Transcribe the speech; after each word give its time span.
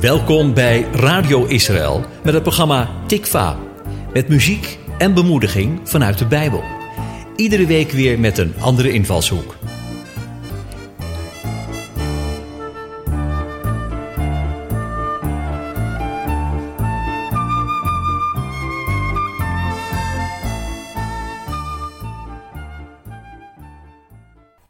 Welkom 0.00 0.54
bij 0.54 0.82
Radio 0.82 1.44
Israël 1.44 2.04
met 2.24 2.34
het 2.34 2.42
programma 2.42 3.06
Tikva. 3.06 3.58
Met 4.12 4.28
muziek 4.28 4.78
en 4.98 5.14
bemoediging 5.14 5.88
vanuit 5.88 6.18
de 6.18 6.26
Bijbel. 6.26 6.62
Iedere 7.36 7.66
week 7.66 7.90
weer 7.90 8.20
met 8.20 8.38
een 8.38 8.54
andere 8.60 8.92
invalshoek. 8.92 9.56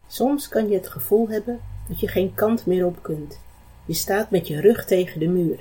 Soms 0.07 0.49
kan 0.49 0.69
je 0.69 0.75
het 0.75 0.89
gevoel 0.89 1.29
hebben 1.29 1.61
dat 1.89 2.01
je 2.01 2.09
geen 2.09 2.35
kant 2.35 2.67
meer 2.67 2.87
op 2.87 3.03
kunt. 3.03 3.47
Je 3.89 3.95
staat 3.95 4.31
met 4.31 4.49
je 4.49 4.61
rug 4.61 4.85
tegen 4.85 5.21
de 5.21 5.29
muur. 5.29 5.59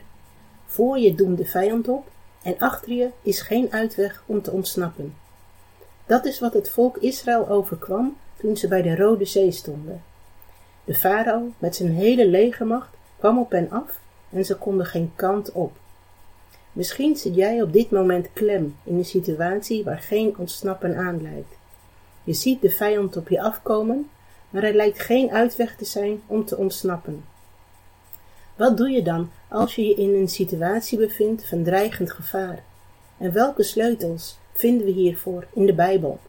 Voor 0.66 1.00
je 1.00 1.16
doemt 1.16 1.38
de 1.38 1.46
vijand 1.46 1.88
op 1.88 2.08
en 2.44 2.56
achter 2.60 2.92
je 2.92 3.10
is 3.22 3.42
geen 3.42 3.72
uitweg 3.72 4.24
om 4.26 4.42
te 4.42 4.52
ontsnappen. 4.52 5.16
Dat 6.06 6.26
is 6.26 6.40
wat 6.40 6.54
het 6.54 6.70
volk 6.70 6.98
Israël 6.98 7.50
overkwam 7.50 8.18
toen 8.38 8.58
ze 8.58 8.68
bij 8.68 8.82
de 8.82 8.96
Rode 8.96 9.26
Zee 9.26 9.52
stonden. 9.52 10.04
De 10.84 10.94
farao 10.94 11.52
met 11.58 11.76
zijn 11.76 11.92
hele 11.92 12.28
legermacht 12.28 12.90
kwam 13.20 13.40
op 13.40 13.52
hen 13.52 13.70
af 13.72 14.00
en 14.30 14.46
ze 14.46 14.56
konden 14.56 14.86
geen 14.86 15.12
kant 15.16 15.52
op. 15.52 15.72
Misschien 16.72 17.16
zit 17.16 17.36
jij 17.36 17.62
op 17.62 17.74
dit 17.74 17.92
moment 17.92 18.28
klem 18.34 18.76
in 18.84 18.98
een 18.98 19.06
situatie 19.06 19.84
waar 19.84 20.00
geen 20.00 20.38
ontsnappen 20.38 20.98
aanleidt. 20.98 21.54
Je 22.24 22.34
ziet 22.34 22.62
de 22.62 22.70
vijand 22.70 23.18
op 23.18 23.30
je 23.30 23.42
afkomen, 23.42 24.10
maar 24.50 24.64
er 24.64 24.76
lijkt 24.76 25.00
geen 25.00 25.32
uitweg 25.32 25.76
te 25.76 25.86
zijn 25.86 26.22
om 26.26 26.46
te 26.46 26.58
ontsnappen. 26.58 27.24
Wat 28.58 28.78
doe 28.78 28.90
je 28.90 29.02
dan 29.02 29.30
als 29.50 29.76
je 29.76 29.86
je 29.86 29.94
in 29.94 30.14
een 30.14 30.28
situatie 30.28 30.98
bevindt 30.98 31.48
van 31.48 31.64
dreigend 31.64 32.12
gevaar? 32.12 32.64
En 33.18 33.34
welke 33.34 33.64
sleutels 33.64 34.38
vinden 34.54 34.86
we 34.86 34.92
hiervoor 34.92 35.48
in 35.54 35.66
de 35.66 35.74
Bijbel? 35.74 36.20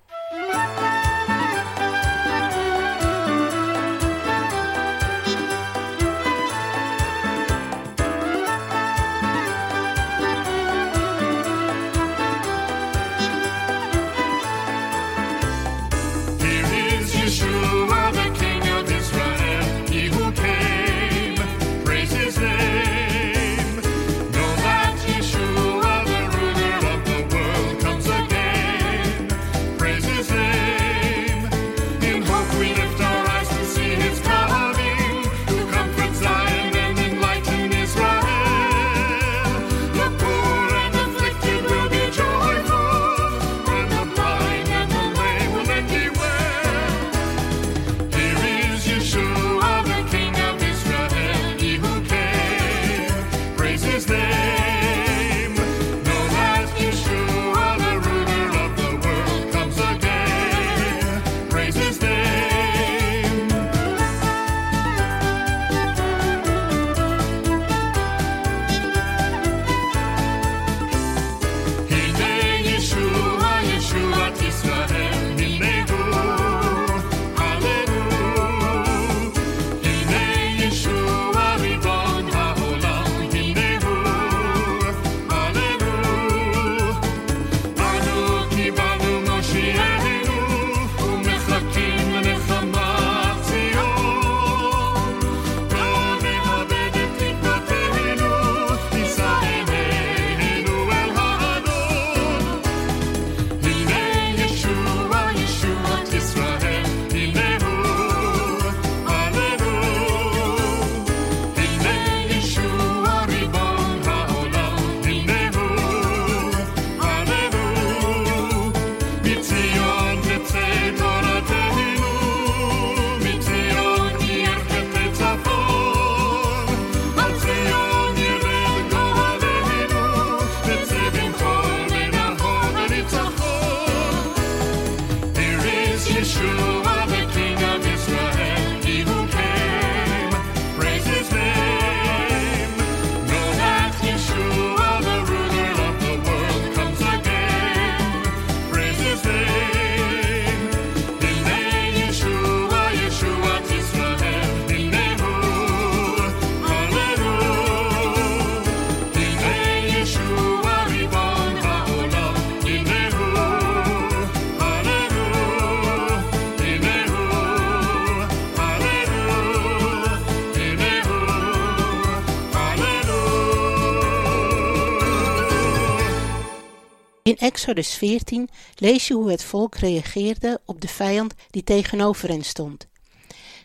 In 177.39 177.47
Exodus 177.47 177.95
14 177.95 178.49
lees 178.75 179.07
je 179.07 179.15
hoe 179.15 179.31
het 179.31 179.45
volk 179.45 179.75
reageerde 179.75 180.61
op 180.65 180.81
de 180.81 180.89
vijand 180.89 181.35
die 181.51 181.65
tegenover 181.65 182.29
hen 182.29 182.45
stond. 182.45 182.89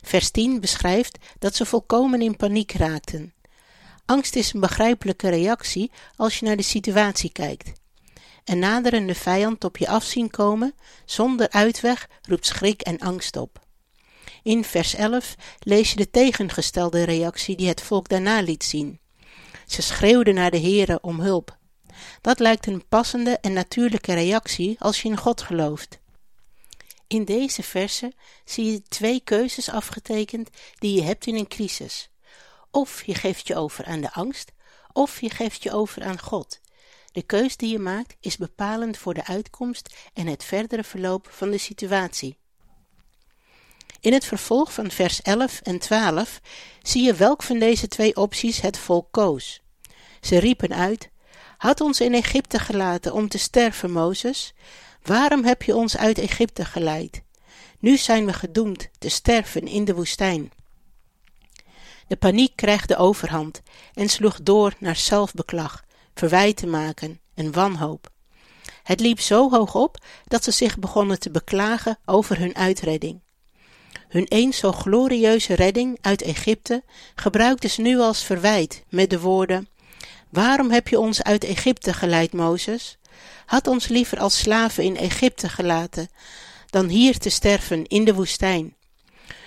Vers 0.01 0.31
10 0.31 0.59
beschrijft 0.59 1.17
dat 1.39 1.55
ze 1.55 1.65
volkomen 1.65 2.21
in 2.21 2.35
paniek 2.35 2.71
raakten. 2.71 3.33
Angst 4.05 4.35
is 4.35 4.53
een 4.53 4.59
begrijpelijke 4.59 5.29
reactie 5.29 5.91
als 6.15 6.39
je 6.39 6.45
naar 6.45 6.55
de 6.55 6.63
situatie 6.63 7.31
kijkt. 7.31 7.71
Een 8.43 8.59
naderende 8.59 9.15
vijand 9.15 9.63
op 9.63 9.77
je 9.77 9.87
af 9.87 10.03
zien 10.03 10.29
komen, 10.29 10.75
zonder 11.05 11.49
uitweg, 11.49 12.09
roept 12.21 12.45
schrik 12.45 12.81
en 12.81 12.99
angst 12.99 13.37
op. 13.37 13.59
In 14.43 14.63
vers 14.63 14.95
11 14.95 15.35
lees 15.59 15.89
je 15.89 15.95
de 15.95 16.09
tegengestelde 16.09 17.03
reactie 17.03 17.55
die 17.55 17.67
het 17.67 17.81
volk 17.81 18.09
daarna 18.09 18.41
liet 18.41 18.63
zien. 18.63 18.99
Ze 19.67 19.81
schreeuwden 19.81 20.33
naar 20.33 20.51
de 20.51 20.59
Heere 20.59 20.99
om 21.01 21.19
hulp. 21.19 21.61
Dat 22.21 22.39
lijkt 22.39 22.67
een 22.67 22.87
passende 22.87 23.37
en 23.37 23.53
natuurlijke 23.53 24.13
reactie 24.13 24.75
als 24.79 25.01
je 25.01 25.09
in 25.09 25.17
God 25.17 25.41
gelooft. 25.41 25.99
In 27.07 27.25
deze 27.25 27.63
verse 27.63 28.13
zie 28.45 28.71
je 28.71 28.81
twee 28.81 29.21
keuzes 29.23 29.69
afgetekend 29.69 30.49
die 30.79 30.95
je 30.95 31.01
hebt 31.01 31.25
in 31.25 31.35
een 31.35 31.47
crisis. 31.47 32.09
Of 32.71 33.03
je 33.05 33.15
geeft 33.15 33.47
je 33.47 33.55
over 33.55 33.85
aan 33.85 34.01
de 34.01 34.11
angst, 34.11 34.51
of 34.93 35.21
je 35.21 35.29
geeft 35.29 35.63
je 35.63 35.71
over 35.71 36.03
aan 36.03 36.19
God. 36.19 36.59
De 37.11 37.21
keus 37.21 37.57
die 37.57 37.71
je 37.71 37.79
maakt 37.79 38.15
is 38.19 38.37
bepalend 38.37 38.97
voor 38.97 39.13
de 39.13 39.25
uitkomst 39.25 39.95
en 40.13 40.27
het 40.27 40.43
verdere 40.43 40.83
verloop 40.83 41.27
van 41.31 41.51
de 41.51 41.57
situatie. 41.57 42.37
In 43.99 44.13
het 44.13 44.25
vervolg 44.25 44.73
van 44.73 44.91
vers 44.91 45.21
11 45.21 45.61
en 45.61 45.79
12 45.79 46.39
zie 46.81 47.03
je 47.03 47.13
welk 47.13 47.43
van 47.43 47.59
deze 47.59 47.87
twee 47.87 48.15
opties 48.15 48.61
het 48.61 48.77
volk 48.77 49.07
koos. 49.11 49.61
Ze 50.21 50.37
riepen 50.37 50.73
uit: 50.73 51.09
Had 51.63 51.81
ons 51.81 52.01
in 52.01 52.13
Egypte 52.13 52.59
gelaten 52.59 53.13
om 53.13 53.27
te 53.27 53.37
sterven, 53.37 53.91
Mozes? 53.91 54.53
Waarom 55.03 55.43
heb 55.43 55.61
je 55.61 55.75
ons 55.75 55.97
uit 55.97 56.17
Egypte 56.17 56.65
geleid? 56.65 57.23
Nu 57.79 57.97
zijn 57.97 58.25
we 58.25 58.33
gedoemd 58.33 58.89
te 58.99 59.09
sterven 59.09 59.67
in 59.67 59.85
de 59.85 59.95
woestijn. 59.95 60.51
De 62.07 62.15
paniek 62.15 62.55
kreeg 62.55 62.85
de 62.85 62.95
overhand 62.95 63.61
en 63.93 64.09
sloeg 64.09 64.39
door 64.41 64.73
naar 64.79 64.95
zelfbeklag, 64.95 65.83
verwijten 66.13 66.69
maken 66.69 67.19
en 67.33 67.51
wanhoop. 67.51 68.09
Het 68.83 68.99
liep 68.99 69.19
zo 69.19 69.49
hoog 69.49 69.75
op 69.75 69.97
dat 70.27 70.43
ze 70.43 70.51
zich 70.51 70.79
begonnen 70.79 71.19
te 71.19 71.31
beklagen 71.31 71.97
over 72.05 72.37
hun 72.37 72.55
uitredding. 72.55 73.21
Hun 74.07 74.25
eens 74.27 74.57
zo 74.57 74.71
glorieuze 74.71 75.53
redding 75.53 75.97
uit 76.01 76.21
Egypte 76.21 76.83
gebruikten 77.15 77.69
ze 77.69 77.81
nu 77.81 77.99
als 77.99 78.23
verwijt 78.23 78.83
met 78.89 79.09
de 79.09 79.19
woorden: 79.19 79.67
Waarom 80.33 80.71
heb 80.71 80.87
je 80.87 80.99
ons 80.99 81.23
uit 81.23 81.43
Egypte 81.43 81.93
geleid, 81.93 82.33
Mozes? 82.33 82.97
Had 83.45 83.67
ons 83.67 83.87
liever 83.87 84.19
als 84.19 84.37
slaven 84.37 84.83
in 84.83 84.97
Egypte 84.97 85.49
gelaten, 85.49 86.09
dan 86.69 86.87
hier 86.87 87.17
te 87.17 87.29
sterven 87.29 87.85
in 87.85 88.05
de 88.05 88.13
woestijn. 88.13 88.75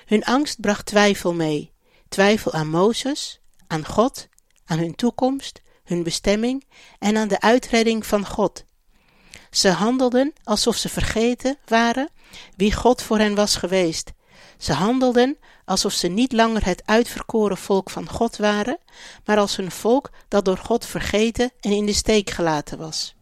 Hun 0.04 0.24
angst 0.24 0.60
bracht 0.60 0.86
twijfel 0.86 1.34
mee, 1.34 1.72
twijfel 2.08 2.52
aan 2.52 2.68
Mozes, 2.68 3.40
aan 3.66 3.86
God, 3.86 4.28
aan 4.64 4.78
hun 4.78 4.94
toekomst, 4.94 5.60
hun 5.84 6.02
bestemming 6.02 6.64
en 6.98 7.16
aan 7.16 7.28
de 7.28 7.40
uitredding 7.40 8.06
van 8.06 8.26
God. 8.26 8.64
Ze 9.50 9.68
handelden 9.68 10.32
alsof 10.44 10.76
ze 10.76 10.88
vergeten 10.88 11.58
waren 11.64 12.08
wie 12.56 12.72
God 12.72 13.02
voor 13.02 13.18
hen 13.18 13.34
was 13.34 13.56
geweest. 13.56 14.12
Ze 14.58 14.72
handelden 14.72 15.38
alsof 15.64 15.92
ze 15.92 16.08
niet 16.08 16.32
langer 16.32 16.64
het 16.64 16.82
uitverkoren 16.84 17.56
volk 17.56 17.90
van 17.90 18.08
God 18.08 18.36
waren, 18.36 18.78
maar 19.24 19.38
als 19.38 19.58
een 19.58 19.70
volk 19.70 20.10
dat 20.28 20.44
door 20.44 20.58
God 20.58 20.86
vergeten 20.86 21.50
en 21.60 21.70
in 21.70 21.86
de 21.86 21.92
steek 21.92 22.30
gelaten 22.30 22.78
was. 22.78 23.14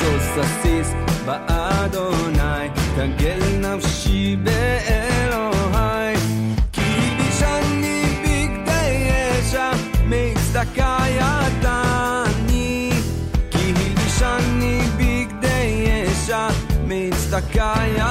Zo 0.00 0.38
is 0.68 1.04
सकाया 17.44 18.10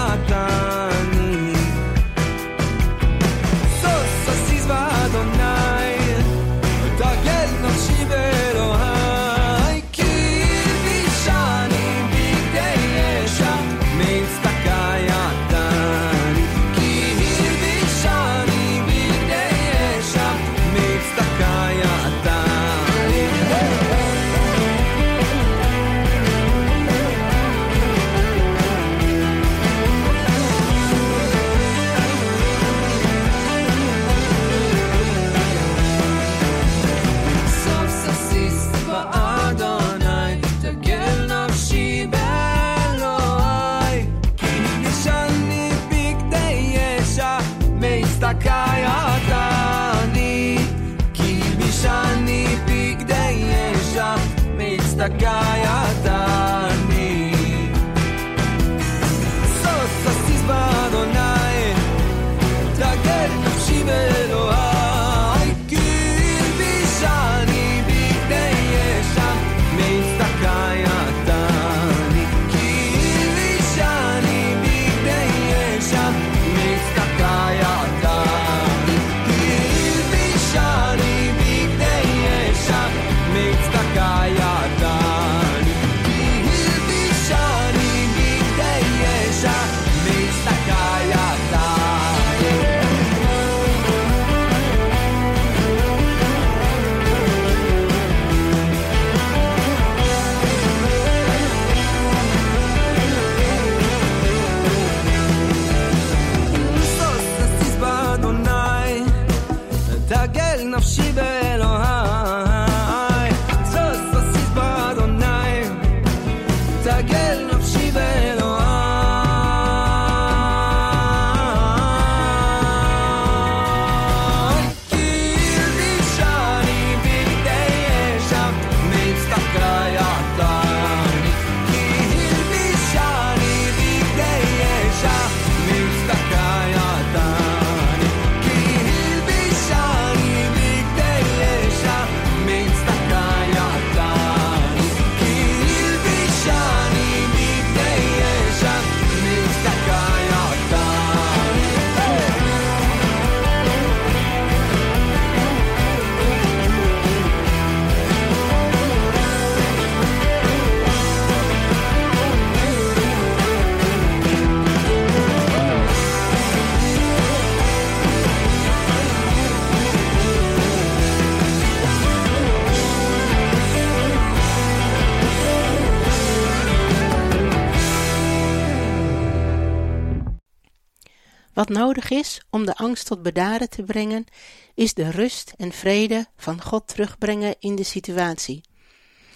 Wat 181.63 181.77
nodig 181.77 182.09
is 182.09 182.41
om 182.49 182.65
de 182.65 182.75
angst 182.75 183.05
tot 183.05 183.21
bedaren 183.21 183.69
te 183.69 183.83
brengen, 183.83 184.25
is 184.73 184.93
de 184.93 185.09
rust 185.09 185.53
en 185.57 185.71
vrede 185.71 186.27
van 186.37 186.61
God 186.61 186.87
terugbrengen 186.87 187.55
in 187.59 187.75
de 187.75 187.83
situatie. 187.83 188.61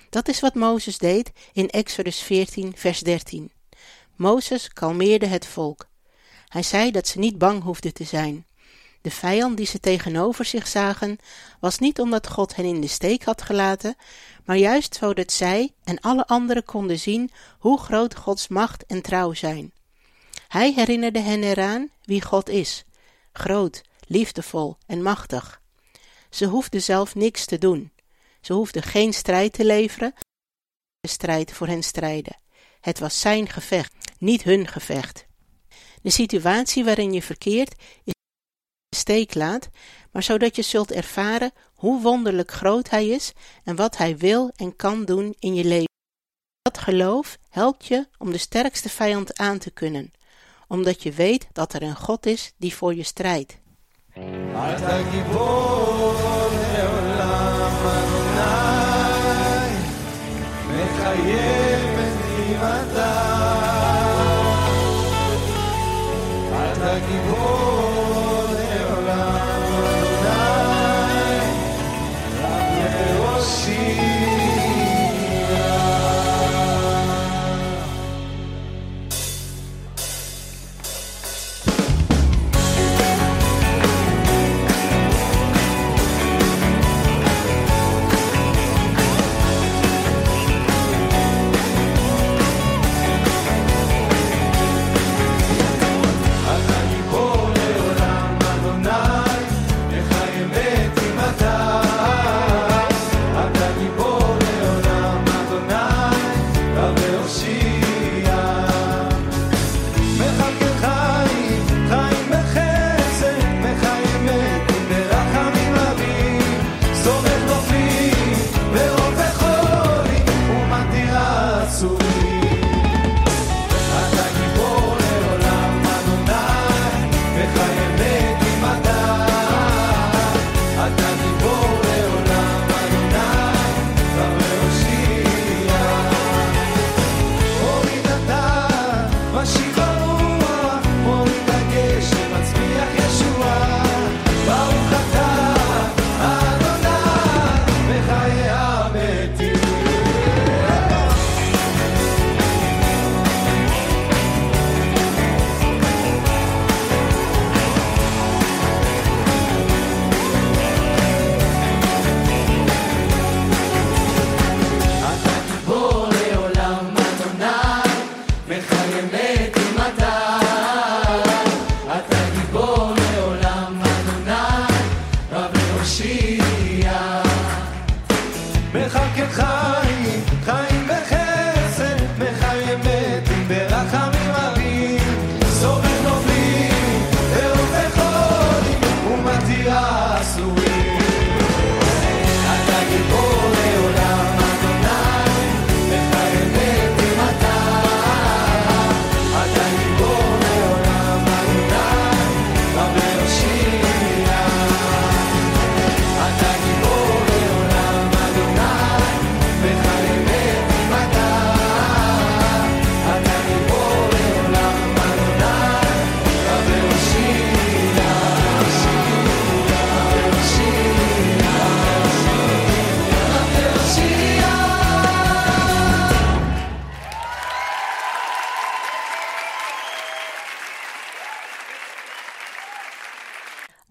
Dat 0.10 0.27
is 0.27 0.39
wat 0.39 0.55
Mozes 0.55 0.98
deed 0.98 1.31
in 1.53 1.69
Exodus 1.69 2.19
14, 2.19 2.74
vers 2.75 3.00
13. 3.00 3.51
Mozes 4.15 4.74
kalmeerde 4.74 5.25
het 5.25 5.46
volk. 5.46 5.88
Hij 6.48 6.63
zei 6.63 6.91
dat 6.91 7.07
ze 7.07 7.19
niet 7.19 7.38
bang 7.38 7.63
hoefden 7.63 7.93
te 7.93 8.03
zijn. 8.03 8.46
De 9.01 9.12
vijand 9.12 9.57
die 9.57 9.65
ze 9.65 9.79
tegenover 9.79 10.46
zich 10.46 10.67
zagen, 10.67 11.17
was 11.60 11.79
niet 11.79 12.00
omdat 12.00 12.27
God 12.27 12.55
hen 12.55 12.65
in 12.65 12.81
de 12.81 12.88
steek 12.88 13.24
had 13.24 13.41
gelaten, 13.41 13.96
maar 14.46 14.57
juist 14.57 14.96
zodat 14.96 15.31
zij 15.31 15.72
en 15.84 16.00
alle 16.00 16.27
anderen 16.27 16.63
konden 16.63 17.00
zien 17.00 17.31
hoe 17.60 17.79
groot 17.79 18.15
Gods 18.15 18.48
macht 18.48 18.86
en 18.86 19.01
trouw 19.01 19.34
zijn. 19.34 19.72
Hij 20.58 20.74
herinnerde 20.74 21.20
hen 21.20 21.44
eraan 21.44 21.90
wie 22.04 22.22
God 22.22 22.50
is, 22.50 22.84
groot, 23.32 23.82
liefdevol 24.08 24.78
en 24.86 25.02
machtig. 25.02 25.62
Ze 26.30 26.46
hoefden 26.46 26.82
zelf 26.82 27.16
niks 27.16 27.46
te 27.46 27.58
doen. 27.58 27.92
Ze 28.42 28.54
hoefden 28.54 28.84
geen 28.84 29.14
strijd 29.14 29.54
te 29.54 29.66
leveren, 29.66 30.14
de 31.00 31.08
strijd 31.08 31.54
voor 31.54 31.68
hen 31.68 31.84
strijden. 31.84 32.38
Het 32.82 33.00
was 33.00 33.20
zijn 33.20 33.50
gevecht, 33.50 33.94
niet 34.20 34.44
hun 34.44 34.68
gevecht. 34.68 35.26
De 36.02 36.10
situatie 36.10 36.84
waarin 36.84 37.14
je 37.14 37.22
verkeert 37.22 37.76
is 38.04 38.14
de 38.90 38.98
steek 38.98 39.34
laat, 39.34 39.70
maar 40.12 40.24
zodat 40.24 40.56
je 40.56 40.62
zult 40.62 40.92
ervaren 40.92 41.52
hoe 41.74 42.02
wonderlijk 42.02 42.52
groot 42.52 42.90
hij 42.90 43.08
is 43.08 43.34
en 43.64 43.76
wat 43.76 43.98
hij 43.98 44.18
wil 44.18 44.52
en 44.56 44.76
kan 44.76 45.06
doen 45.06 45.36
in 45.40 45.56
je 45.56 45.64
leven. 45.64 45.96
Dat 46.62 46.78
geloof 46.78 47.38
helpt 47.50 47.86
je 47.86 48.08
om 48.18 48.32
de 48.32 48.38
sterkste 48.38 48.90
vijand 48.90 49.38
aan 49.38 49.58
te 49.58 49.72
kunnen, 49.72 50.12
omdat 50.68 51.04
je 51.04 51.12
weet 51.12 51.48
dat 51.52 51.74
er 51.74 51.82
een 51.82 51.96
God 51.96 52.26
is 52.26 52.54
die 52.58 52.76
voor 52.76 52.96
je 52.96 53.04
strijdt. 53.04 53.58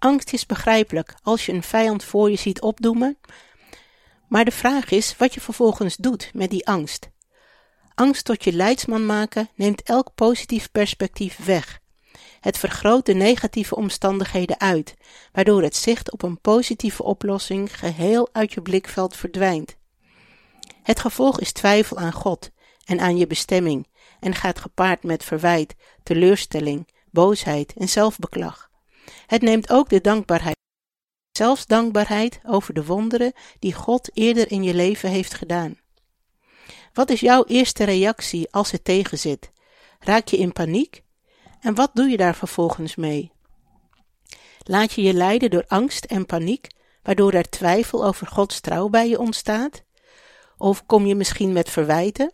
Angst 0.06 0.32
is 0.32 0.46
begrijpelijk 0.46 1.14
als 1.22 1.46
je 1.46 1.52
een 1.52 1.62
vijand 1.62 2.04
voor 2.04 2.30
je 2.30 2.36
ziet 2.36 2.60
opdoemen, 2.60 3.18
maar 4.28 4.44
de 4.44 4.50
vraag 4.50 4.90
is 4.90 5.16
wat 5.16 5.34
je 5.34 5.40
vervolgens 5.40 5.96
doet 5.96 6.30
met 6.34 6.50
die 6.50 6.66
angst. 6.66 7.10
Angst 7.94 8.25
tot 8.25 8.44
je 8.44 8.52
leidsman 8.52 9.06
maken 9.06 9.48
neemt 9.54 9.82
elk 9.82 10.14
positief 10.14 10.70
perspectief 10.70 11.44
weg. 11.44 11.80
Het 12.40 12.58
vergroot 12.58 13.06
de 13.06 13.14
negatieve 13.14 13.76
omstandigheden 13.76 14.60
uit, 14.60 14.94
waardoor 15.32 15.62
het 15.62 15.76
zicht 15.76 16.12
op 16.12 16.22
een 16.22 16.40
positieve 16.40 17.02
oplossing 17.02 17.78
geheel 17.78 18.28
uit 18.32 18.52
je 18.52 18.62
blikveld 18.62 19.16
verdwijnt. 19.16 19.76
Het 20.82 21.00
gevolg 21.00 21.40
is 21.40 21.52
twijfel 21.52 21.96
aan 21.96 22.12
God 22.12 22.50
en 22.84 23.00
aan 23.00 23.16
je 23.16 23.26
bestemming 23.26 23.86
en 24.20 24.34
gaat 24.34 24.58
gepaard 24.58 25.02
met 25.02 25.25
verwijt, 25.25 25.75
teleurstelling, 26.02 26.88
boosheid 27.10 27.72
en 27.76 27.88
zelfbeklag. 27.88 28.66
Het 29.26 29.42
neemt 29.42 29.70
ook 29.70 29.88
de 29.88 30.00
dankbaarheid, 30.00 30.56
zelfs 31.32 31.66
dankbaarheid 31.66 32.40
over 32.46 32.75
de 32.75 32.84
wonderen 32.84 33.32
die 33.58 33.75
God 33.75 34.10
eerder 34.12 34.50
in 34.50 34.62
je 34.62 34.75
leven 34.75 35.10
heeft 35.10 35.34
gedaan. 35.34 35.78
Wat 36.92 37.10
is 37.10 37.20
jouw 37.20 37.44
eerste 37.44 37.84
reactie 37.84 38.52
als 38.52 38.70
het 38.70 38.84
tegenzit? 38.84 39.50
Raak 39.98 40.28
je 40.28 40.36
in 40.36 40.52
paniek? 40.52 41.02
En 41.60 41.75
wat 41.75 41.90
doe 41.94 42.08
je 42.08 42.16
daar 42.16 42.34
vervolgens 42.34 42.96
mee? 42.96 43.32
Laat 44.62 44.92
je 44.92 45.02
je 45.02 45.14
leiden 45.14 45.50
door 45.50 45.64
angst 45.66 46.04
en 46.04 46.26
paniek, 46.26 46.66
waardoor 47.02 47.32
er 47.32 47.48
twijfel 47.48 48.04
over 48.04 48.26
Gods 48.26 48.60
trouw 48.60 48.88
bij 48.88 49.08
je 49.08 49.18
ontstaat? 49.18 49.82
Of 50.56 50.86
kom 50.86 51.06
je 51.06 51.14
misschien 51.14 51.52
met 51.52 51.70
verwijten? 51.70 52.32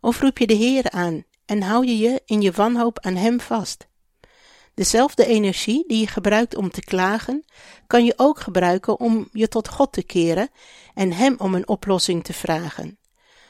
Of 0.00 0.20
roep 0.20 0.38
je 0.38 0.46
de 0.46 0.54
Heer 0.54 0.90
aan 0.90 1.24
en 1.46 1.62
hou 1.62 1.86
je 1.86 1.98
je 1.98 2.22
in 2.24 2.40
je 2.40 2.52
wanhoop 2.52 2.98
aan 2.98 3.16
Hem 3.16 3.40
vast? 3.40 3.89
Dezelfde 4.80 5.26
energie 5.26 5.84
die 5.86 6.00
je 6.00 6.06
gebruikt 6.06 6.56
om 6.56 6.70
te 6.70 6.80
klagen, 6.80 7.44
kan 7.86 8.04
je 8.04 8.12
ook 8.16 8.40
gebruiken 8.40 9.00
om 9.00 9.28
je 9.32 9.48
tot 9.48 9.68
God 9.68 9.92
te 9.92 10.02
keren 10.02 10.48
en 10.94 11.12
Hem 11.12 11.34
om 11.38 11.54
een 11.54 11.68
oplossing 11.68 12.24
te 12.24 12.32
vragen. 12.32 12.98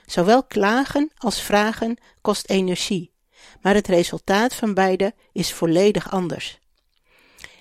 Zowel 0.06 0.44
klagen 0.44 1.10
als 1.16 1.42
vragen 1.42 1.96
kost 2.20 2.48
energie, 2.48 3.12
maar 3.62 3.74
het 3.74 3.86
resultaat 3.86 4.54
van 4.54 4.74
beide 4.74 5.14
is 5.32 5.52
volledig 5.52 6.10
anders. 6.10 6.58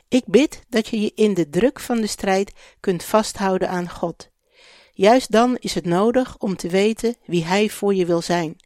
Ik 0.07 0.23
bid 0.25 0.63
dat 0.69 0.87
je 0.87 1.01
je 1.01 1.11
in 1.15 1.33
de 1.33 1.49
druk 1.49 1.79
van 1.79 2.01
de 2.01 2.07
strijd 2.07 2.53
kunt 2.79 3.03
vasthouden 3.03 3.69
aan 3.69 3.89
God. 3.89 4.29
Juist 4.93 5.31
dan 5.31 5.57
is 5.59 5.73
het 5.73 5.85
nodig 5.85 6.37
om 6.37 6.55
te 6.55 6.69
weten 6.69 7.15
wie 7.25 7.45
Hij 7.45 7.69
voor 7.69 7.95
je 7.95 8.05
wil 8.05 8.21
zijn. 8.21 8.57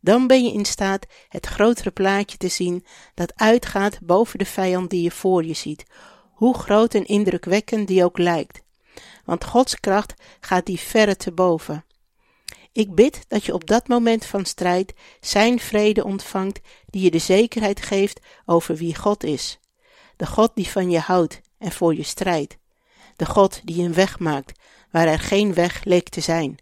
Dan 0.00 0.26
ben 0.26 0.44
je 0.44 0.52
in 0.52 0.64
staat 0.64 1.06
het 1.28 1.46
grotere 1.46 1.90
plaatje 1.90 2.36
te 2.36 2.48
zien 2.48 2.84
dat 3.14 3.32
uitgaat 3.36 3.98
boven 4.02 4.38
de 4.38 4.46
vijand 4.46 4.90
die 4.90 5.02
je 5.02 5.10
voor 5.10 5.44
je 5.44 5.54
ziet, 5.54 5.84
hoe 6.32 6.58
groot 6.58 6.94
en 6.94 7.06
indrukwekkend 7.06 7.88
die 7.88 8.04
ook 8.04 8.18
lijkt. 8.18 8.62
Want 9.24 9.44
Gods 9.44 9.80
kracht 9.80 10.14
gaat 10.40 10.66
die 10.66 10.80
verre 10.80 11.16
te 11.16 11.32
boven. 11.32 11.84
Ik 12.72 12.94
bid 12.94 13.24
dat 13.28 13.44
je 13.44 13.54
op 13.54 13.66
dat 13.66 13.88
moment 13.88 14.26
van 14.26 14.44
strijd 14.44 14.94
Zijn 15.20 15.60
vrede 15.60 16.04
ontvangt, 16.04 16.60
die 16.86 17.02
je 17.02 17.10
de 17.10 17.18
zekerheid 17.18 17.82
geeft 17.82 18.20
over 18.46 18.76
wie 18.76 18.94
God 18.94 19.24
is. 19.24 19.58
De 20.16 20.26
God 20.26 20.50
die 20.54 20.68
van 20.68 20.90
je 20.90 20.98
houdt 20.98 21.40
en 21.58 21.72
voor 21.72 21.94
je 21.94 22.02
strijdt. 22.02 22.56
De 23.16 23.26
God 23.26 23.60
die 23.64 23.84
een 23.84 23.94
weg 23.94 24.18
maakt 24.18 24.58
waar 24.90 25.06
er 25.06 25.18
geen 25.18 25.54
weg 25.54 25.84
leek 25.84 26.08
te 26.08 26.20
zijn. 26.20 26.58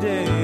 day. 0.00 0.43